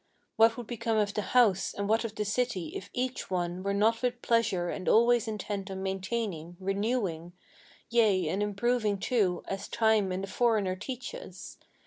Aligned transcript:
What 0.35 0.57
would 0.57 0.65
become 0.65 0.97
of 0.97 1.13
the 1.13 1.21
house, 1.21 1.75
and 1.75 1.87
what 1.87 2.03
of 2.03 2.15
the 2.15 2.25
city 2.25 2.69
if 2.75 2.89
each 2.91 3.29
one 3.29 3.61
Were 3.61 3.71
not 3.71 4.01
with 4.01 4.23
pleasure 4.23 4.67
and 4.67 4.89
always 4.89 5.27
intent 5.27 5.69
on 5.69 5.83
maintaining, 5.83 6.57
renewing, 6.59 7.33
Yea, 7.91 8.27
and 8.29 8.41
improving, 8.41 8.97
too, 8.97 9.43
as 9.47 9.67
time 9.67 10.11
and 10.11 10.23
the 10.23 10.27
foreigner 10.27 10.75
teach 10.75 11.13
us! 11.13 11.59